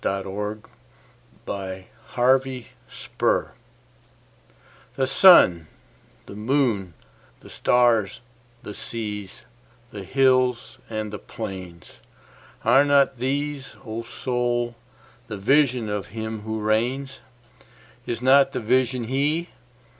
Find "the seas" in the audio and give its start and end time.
8.63-9.43